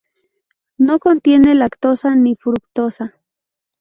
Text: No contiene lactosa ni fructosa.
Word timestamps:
No 0.79 0.97
contiene 0.97 1.53
lactosa 1.53 2.15
ni 2.15 2.35
fructosa. 2.35 3.13